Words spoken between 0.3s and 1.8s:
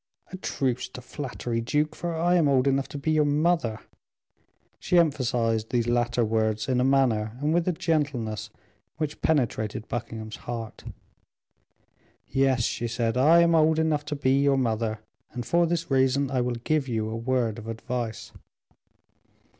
"A truce to flattery,